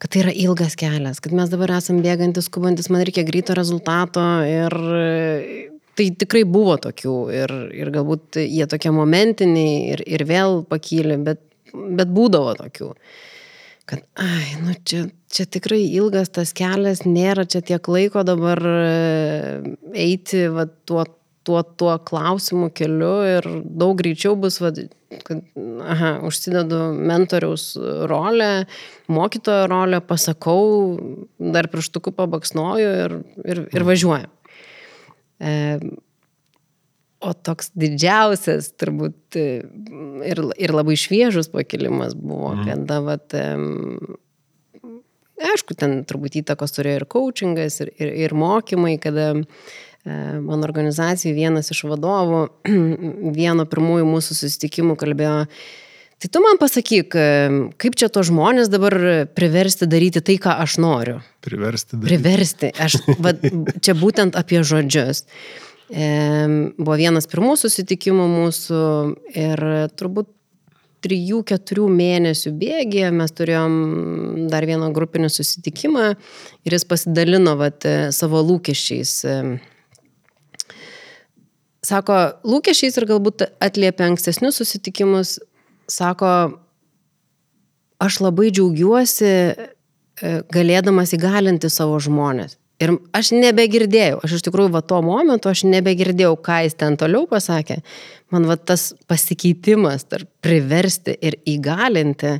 [0.00, 4.24] kad tai yra ilgas kelias, kad mes dabar esam bėgantis, skubantis, man reikia greito rezultato
[4.48, 4.76] ir
[5.98, 11.42] tai tikrai buvo tokių ir, ir galbūt jie tokie momentiniai ir, ir vėl pakyli, bet,
[11.74, 12.94] bet būdavo tokių.
[13.90, 18.62] Kad, ai, nu čia, čia tikrai ilgas tas kelias, nėra čia tiek laiko dabar
[19.98, 21.04] eiti va, tuo,
[21.50, 24.70] tuo, tuo klausimu keliu ir daug greičiau bus, va,
[25.26, 25.40] kad,
[25.94, 27.72] aha, užsidedu mentoriaus
[28.10, 28.66] rolę,
[29.10, 30.62] mokytojo rolę, pasakau,
[31.38, 34.30] dar pirštuku pabaksnoju ir, ir, ir važiuoju.
[35.40, 35.56] E,
[37.20, 39.42] O toks didžiausias, turbūt e,
[40.24, 42.62] ir, ir labai šviežus pakilimas buvo, mm.
[42.64, 43.36] kada, vat,
[45.50, 49.44] aišku, ten turbūt įtakos turėjo ir coachingas, ir, ir, ir mokymai, kada e,
[50.04, 52.40] mano organizacijai vienas iš vadovų
[53.40, 55.44] vieno pirmųjų mūsų susitikimų kalbėjo,
[56.20, 58.96] tai tu man pasakyk, em, kaip čia to žmonės dabar
[59.36, 61.20] priversti daryti tai, ką aš noriu.
[61.44, 62.08] Priversti daryti.
[62.08, 62.72] Priversti.
[62.80, 63.34] Aš, va,
[63.84, 65.26] čia būtent apie žodžius.
[65.90, 66.10] E,
[66.78, 68.82] buvo vienas pirmų susitikimų mūsų
[69.36, 69.64] ir
[69.98, 70.30] turbūt
[71.04, 73.74] trijų, keturių mėnesių bėgėje mes turėjom
[74.52, 76.06] dar vieną grupinį susitikimą
[76.68, 79.14] ir jis pasidalino vat, e, savo lūkesčiais.
[81.90, 85.38] Sako, lūkesčiais ir galbūt atliepia ankstesnius susitikimus,
[85.90, 86.30] sako,
[88.00, 89.54] aš labai džiaugiuosi e,
[90.54, 92.56] galėdamas įgalinti savo žmonės.
[92.80, 97.26] Ir aš nebegirdėjau, aš iš tikrųjų va tuo momentu aš nebegirdėjau, ką jis ten toliau
[97.28, 97.80] pasakė.
[98.32, 102.38] Man va tas pasikeitimas tarp priversti ir įgalinti,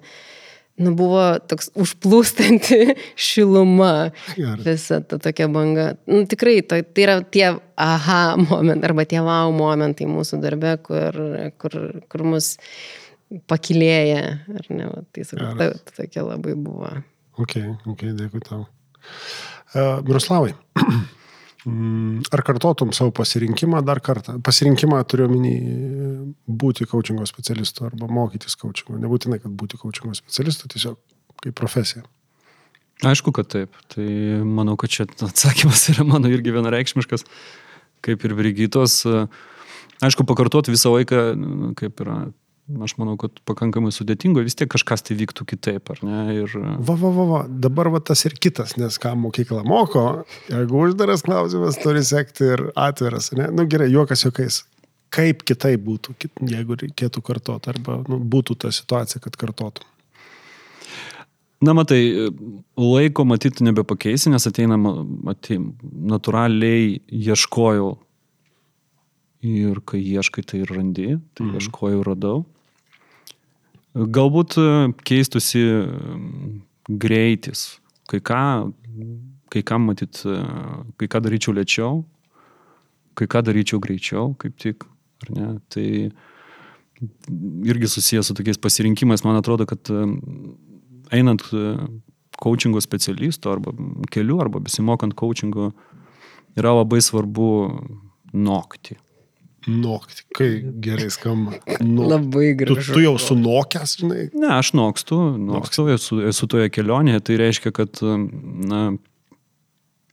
[0.80, 2.96] nu, buvo toks užplūstanti
[3.28, 4.10] šiluma.
[4.36, 4.64] Gerai.
[4.66, 5.92] Visa ta tokia banga.
[6.10, 11.16] Nu, tikrai, to, tai yra tie aha momentai arba tie wow momentai mūsų darbe, kur,
[11.60, 11.78] kur,
[12.10, 12.54] kur mus
[13.50, 14.24] pakilėja.
[14.56, 16.92] Ar ne, va, tai sakau, ta, ta, tokia labai buvo.
[17.40, 17.56] Ok,
[17.88, 18.64] ok, dėkui tau.
[19.70, 20.56] Uh, Miroslavai,
[21.66, 24.38] ar kartotum savo pasirinkimą dar kartą?
[24.44, 25.52] Pasirinkimą turiu omeny
[26.48, 28.98] būti coachingo specialistu arba mokytis coachingo.
[29.02, 30.96] Nebūtinai, kad būti coachingo specialistu, tiesiog
[31.44, 32.04] kaip profesija.
[33.06, 33.76] Aišku, kad taip.
[33.92, 34.06] Tai
[34.44, 37.24] manau, kad čia atsakymas yra mano irgi vienareikšmiškas,
[38.04, 39.02] kaip ir Brigitos.
[40.04, 41.22] Aišku, pakartoti visą laiką,
[41.80, 42.18] kaip yra,
[42.84, 46.22] aš manau, kad pakankamai sudėtinga, vis tiek kažkas tai vyktų kitaip, ar ne?
[46.38, 46.56] Ir...
[46.56, 50.04] Va, va, va, va, dabar va tas ir kitas, nes ką mokykla moko,
[50.50, 53.50] jeigu uždaras klausimas turi sekti ir atviras, ne?
[53.54, 54.64] Nu gerai, juokas juokais.
[55.10, 56.14] Kaip kitaip būtų,
[56.46, 59.88] jeigu reikėtų kartoti, arba nu, būtų ta situacija, kad kartotum.
[61.60, 62.30] Na, matai,
[62.80, 65.58] laiko matyti nebepakeisi, nes ateina, matai,
[66.14, 67.90] natūraliai ieškojau.
[69.50, 71.58] Ir kai ieškai, tai ir randi, tai mhm.
[71.60, 72.40] ieškojau ir radau.
[73.94, 74.66] Galbūt e,
[75.02, 75.64] keistusi
[76.86, 77.80] greitis.
[78.10, 78.42] Kai ką,
[79.50, 80.36] kai ką matyt, e,
[81.00, 82.04] kai ką daryčiau lėčiau,
[83.18, 84.86] kai ką daryčiau greičiau, kaip tik,
[85.26, 85.48] ar ne?
[85.74, 85.88] Tai
[87.66, 90.06] irgi susijęs su tokiais pasirinkimais, man atrodo, kad e,
[91.18, 91.42] einant
[92.40, 93.74] coachingo specialisto arba
[94.14, 95.72] keliu, arba besimokant coachingo,
[96.54, 97.50] yra labai svarbu
[98.32, 98.94] nokti.
[99.68, 100.48] Nokti, kai
[100.80, 101.58] gerai skamba.
[101.84, 102.08] Nok.
[102.08, 102.80] Labai gražu.
[102.80, 104.26] Tu, tu jau sunokęs, žinai?
[104.32, 108.82] Ne, aš nokstu, nokstu, esu, esu toje kelionėje, tai reiškia, kad, na,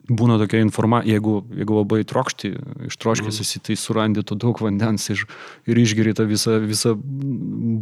[0.08, 2.52] būna tokia informacija, jeigu, jeigu labai trokšti,
[2.90, 5.24] ištroškęs esi, tai surandi tu daug vandens ir,
[5.68, 6.96] ir išgeri tą visą, visą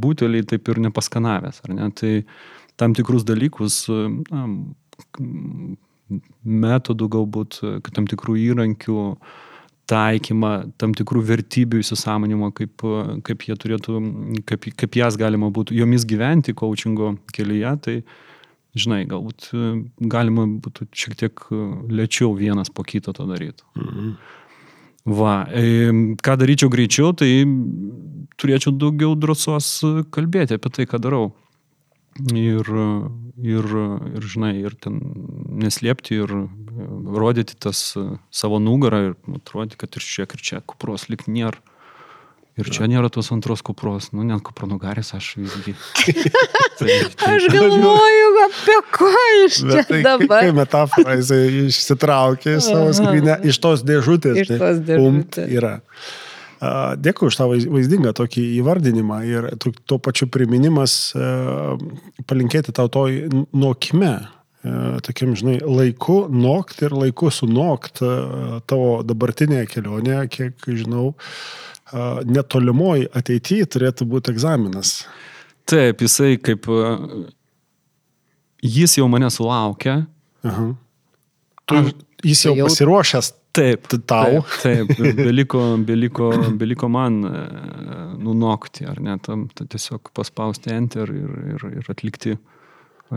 [0.06, 1.90] butelį, taip ir nepaskanavęs, ar ne?
[1.98, 2.14] Tai,
[2.76, 4.46] tam tikrus dalykus, na,
[6.46, 7.60] metodų galbūt,
[7.96, 9.00] tam tikrų įrankių
[9.90, 12.86] taikymą, tam tikrų vertybių įsisamonimo, kaip,
[13.26, 14.00] kaip, turėtų,
[14.50, 17.96] kaip, kaip jas galima būtų, jomis gyventi coachingo kelyje, tai
[18.76, 19.52] žinai, galbūt
[20.12, 21.46] galima būtų šiek tiek
[21.92, 23.64] lėčiau vienas po kito to daryti.
[23.78, 24.18] Mhm.
[25.06, 25.46] Va,
[26.26, 27.46] ką daryčiau greičiau, tai
[28.42, 29.68] turėčiau daugiau drąsos
[30.10, 31.28] kalbėti apie tai, ką darau
[32.34, 32.66] ir,
[33.44, 33.68] ir,
[34.16, 34.98] ir, žinai, ir ten
[35.62, 36.34] neslėpti ir
[37.16, 37.94] rodyti tas
[38.32, 41.62] savo nugarą ir atrodyti, kad ir čia, ir čia kupros lik nėra.
[42.56, 45.74] Ir čia nėra tos antros kupros, nu, net kupronugaris aš visgi.
[46.00, 46.14] tai,
[47.20, 49.10] tai, aš galvoju, apie ką
[49.44, 50.46] iš čia tai, dabar.
[50.46, 54.40] Kaip metafora, jisai išsitraukė savo skrinę iš tos dėžutės.
[54.46, 55.34] Iš tos dėžutės.
[55.36, 55.74] Tai, yra.
[57.04, 61.12] Dėkui už tą vaizdingą tokį įvardinimą ir tuo pačiu priminimas
[62.32, 63.20] palinkėti tau toj
[63.52, 64.14] nuokime,
[65.06, 68.02] tokiam, žinai, laiku nokt ir laiku sunokt
[68.70, 71.12] tavo dabartinėje kelionėje, kiek žinau,
[72.26, 74.98] netolimoji ateityje turėtų būti egzaminas.
[75.70, 76.68] Taip, jisai kaip
[78.66, 80.04] jis jau mane sulaukia.
[80.46, 80.68] Aha.
[81.66, 81.82] Tu,
[82.26, 84.42] jis jau, jau pasiruošęs Taip, tau.
[84.60, 87.44] Taip, taip beliko, beliko, beliko man e,
[88.20, 92.36] nunokti, ar ne, tam tiesiog paspausti enter ir, ir, ir atlikti,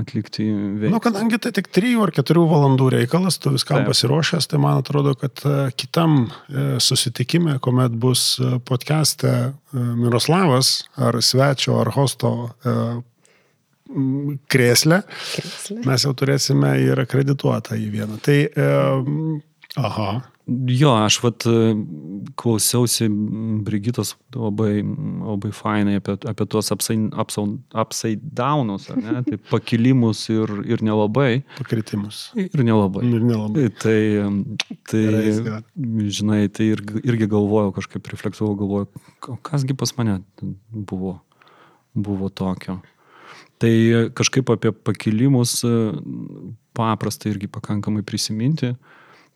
[0.01, 0.93] atlikti veiklą.
[0.95, 3.91] Nu, kadangi tai tik 3 ar 4 valandų reikalas, tu viskam taip.
[3.93, 9.35] pasiruošęs, tai man atrodo, kad e, kitam e, susitikime, kuomet bus podcast'e
[9.73, 12.33] Miroslavas ar svečio ar hosto
[14.53, 18.19] krėslę, krėslę, mes jau turėsime ir akredituotą į vieną.
[18.25, 18.39] Tai
[19.79, 20.11] Aha.
[20.49, 21.45] Jo, aš vat
[22.41, 23.09] klausiausi
[23.65, 27.11] Brigitos labai, labai fainai apie, apie tuos upside,
[27.77, 29.21] upside downus, ne?
[29.27, 31.43] tai pakilimus ir, ir nelabai.
[31.59, 32.23] Pakritimus.
[32.41, 33.05] Ir nelabai.
[33.05, 33.69] Ir nelabai.
[33.77, 34.01] Tai,
[34.89, 35.05] tai
[36.19, 40.23] žinai, tai ir, irgi galvojau, kažkaip refleksavau, galvojau, kasgi pas mane
[40.73, 41.19] buvo,
[41.93, 42.81] buvo tokio.
[43.61, 43.75] Tai
[44.17, 45.59] kažkaip apie pakilimus
[46.79, 48.73] paprasta irgi pakankamai prisiminti.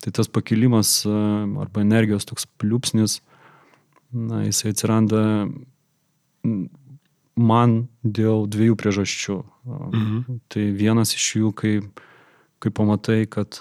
[0.02, 3.20] Tai tas pakilimas arba energijos toks pliūpsnis,
[4.12, 5.22] na, jisai atsiranda
[7.38, 9.38] man dėl dviejų priežasčių.
[9.64, 10.40] Mhm.
[10.50, 11.74] Tai vienas iš jų, kai,
[12.62, 13.60] kai pamatai, kad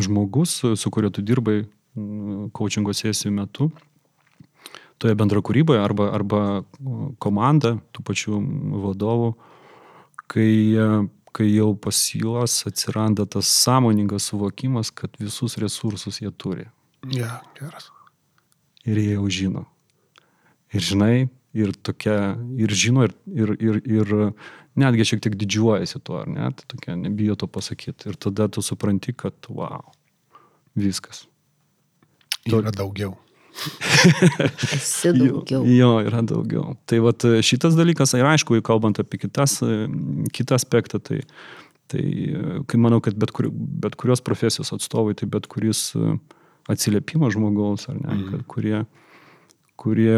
[0.00, 1.62] žmogus, su kuriuo tu dirbai
[2.56, 3.68] coachingo sesijų metu,
[5.02, 6.42] toje bendra kūryboje arba, arba
[7.22, 8.40] komanda tų pačių
[8.86, 9.32] vadovų,
[10.32, 10.50] kai
[11.32, 16.68] kai jau pas juos atsiranda tas sąmoningas suvokimas, kad visus resursus jie turi.
[17.10, 17.90] Ja, geras.
[18.84, 19.64] Ir jie jau žino.
[20.72, 24.14] Ir žinai, ir tokia, ir žino, ir, ir, ir, ir
[24.78, 28.12] netgi šiek tiek didžiuojasi tuo, ar ne, tai tokia, nebijo to pasakyti.
[28.12, 29.92] Ir tada tu supranti, kad, wow,
[30.78, 31.26] viskas.
[32.48, 33.16] Yra daugiau.
[34.76, 35.64] Esi daugiau.
[35.68, 36.76] Jo, yra daugiau.
[36.88, 39.58] Tai vat, šitas dalykas, ir aišku, kalbant apie kitas,
[40.32, 41.20] kitą aspektą, tai,
[41.92, 46.14] Tai e, kai manau, kad bet, kur, bet kurios profesijos atstovai, tai bet kuris e,
[46.72, 48.80] atsiliepimas žmogaus, ar ne, kad kurie,
[49.80, 50.16] kurie,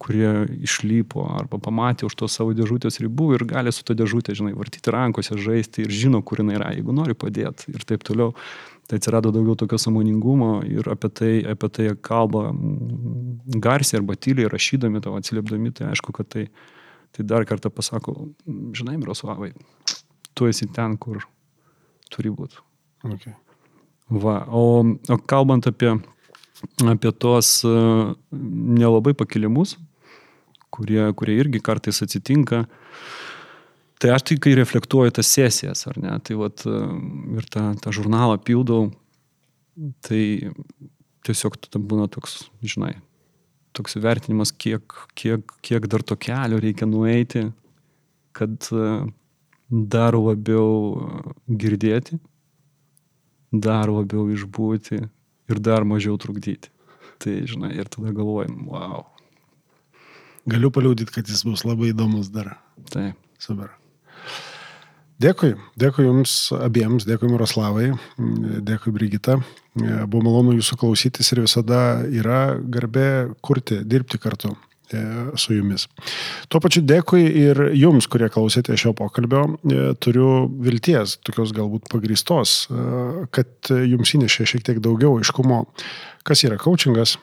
[0.00, 0.30] kurie
[0.64, 4.92] išlypo arba pamatė už tos savo dėžutės ribų ir gali su to dėžutė, žinai, vartyti
[4.94, 8.32] rankose, žaisti ir žino, kur jinai yra, jeigu nori padėti ir taip toliau.
[8.88, 12.48] Tai atsirado daugiau tokio samoningumo ir apie tai, apie tai kalba
[13.62, 16.46] garsiai arba tyliai rašydami tavo atsiliepdami, tai aišku, kad tai,
[17.14, 18.16] tai dar kartą pasako,
[18.74, 19.52] žinai, Miroslavai,
[20.34, 21.20] tu esi ten, kur
[22.10, 22.58] turi būti.
[23.12, 23.36] Okay.
[24.10, 25.92] Va, o, o kalbant apie,
[26.88, 29.76] apie tos uh, nelabai pakilimus,
[30.80, 32.64] kurie, kurie irgi kartais atsitinka,
[34.00, 36.88] tai aš tik kai reflektuoju tas sesijas, ar ne, tai vat, uh,
[37.36, 38.88] ir tą, tą žurnalą pildau,
[40.06, 40.24] tai
[41.28, 42.94] tiesiog tada būna toks, žinai,
[43.76, 47.44] toks vertinimas, kiek, kiek, kiek dar to kelio reikia nueiti,
[48.36, 49.04] kad uh,
[49.70, 52.18] dar labiau girdėti,
[53.52, 55.00] dar labiau išbūti
[55.50, 56.72] ir dar mažiau trukdyti.
[57.20, 59.04] Tai, žinai, ir tada galvojam, wow.
[60.50, 62.56] Galiu paliūdyti, kad jis bus labai įdomus dar.
[62.90, 63.18] Taip.
[63.40, 63.76] Super.
[65.20, 67.90] Dėkui, dėkui Jums abiems, dėkui Miroslavai,
[68.64, 69.36] dėkui Brigita.
[69.76, 75.02] Buvo malonu Jūsų klausytis ir visada yra garbė kurti, dirbti kartu e,
[75.36, 75.84] su Jumis.
[76.48, 79.44] Tuo pačiu dėkui ir Jums, kurie klausėte šio pokalbio.
[79.60, 85.66] E, turiu vilties, tokios galbūt pagristos, e, kad Jums įnešė šiek tiek daugiau aiškumo,
[86.24, 87.18] kas yra coachingas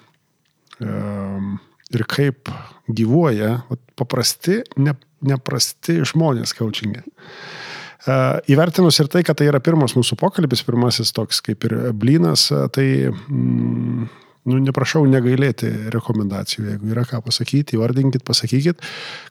[1.96, 2.52] ir kaip
[2.88, 3.62] gyvuoja
[4.00, 7.04] paprasti, ne, neprasti žmonės coachingė.
[8.48, 12.86] Įvertinus ir tai, kad tai yra pirmas mūsų pokalbis, pirmasis toks kaip ir blynas, tai
[13.10, 14.06] mm,
[14.48, 16.70] nu, neprašau negailėti rekomendacijų.
[16.72, 18.86] Jeigu yra ką pasakyti, įvardinkit, pasakykit,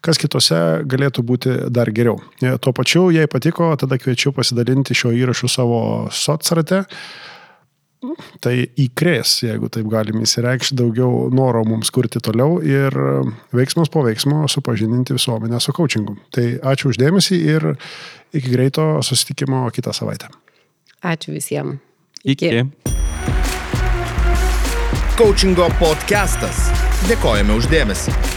[0.05, 2.21] kas kitose galėtų būti dar geriau.
[2.61, 5.81] Tuo pačiu, jei patiko, tada kviečiu pasidalinti šio įrašu savo
[6.13, 6.85] socrate.
[8.45, 12.95] Tai įkrės, jeigu taip galim įsireikšti, daugiau noro mums kurti toliau ir
[13.57, 16.17] veiksmas po veiksmo supažindinti visuomenę su coachingu.
[16.35, 17.69] Tai ačiū uždėmesį ir
[18.37, 20.31] iki greito susitikimo kitą savaitę.
[21.07, 21.83] Ačiū visiems.
[22.27, 22.65] Iki.
[25.17, 26.67] Coachingo podcastas.
[27.07, 28.36] Dėkojame uždėmesi.